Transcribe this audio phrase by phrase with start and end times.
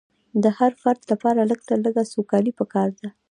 [0.43, 3.07] د هر فرد لپاره لږ تر لږه سوکالي پکار ده.